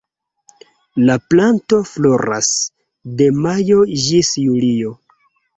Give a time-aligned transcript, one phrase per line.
[1.09, 2.49] La planto floras
[3.21, 4.99] de majo ĝis julio.